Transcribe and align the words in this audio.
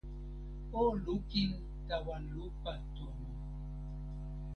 o 0.79 0.83
lukin 1.03 1.51
tawa 1.87 2.15
lupa 2.31 2.71
tomo. 2.95 3.29